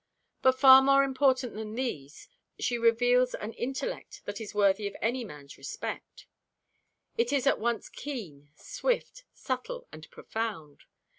But 0.41 0.57
far 0.59 0.81
more 0.81 1.03
important 1.03 1.53
than 1.53 1.75
these, 1.75 2.27
she 2.59 2.79
reveals 2.79 3.35
an 3.35 3.53
intellect 3.53 4.23
that 4.25 4.41
is 4.41 4.55
worthy 4.55 4.87
of 4.87 4.95
any 4.99 5.23
man's 5.23 5.59
respect. 5.59 6.25
It 7.19 7.31
is 7.31 7.45
at 7.45 7.59
once 7.59 7.87
keen, 7.87 8.49
swift, 8.55 9.25
subtle 9.35 9.87
and 9.91 10.09
profound. 10.09 10.85